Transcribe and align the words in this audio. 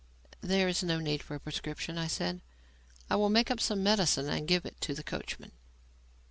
"There 0.41 0.67
is 0.67 0.81
no 0.81 0.97
need 0.99 1.21
for 1.21 1.35
a 1.35 1.39
prescription," 1.39 1.95
I 1.99 2.07
said. 2.07 2.41
"I 3.07 3.15
will 3.17 3.29
make 3.29 3.51
up 3.51 3.59
some 3.59 3.83
medicine 3.83 4.27
and 4.29 4.47
give 4.47 4.65
it 4.65 4.81
to 4.81 4.95
the 4.95 5.03
coachman." 5.03 5.51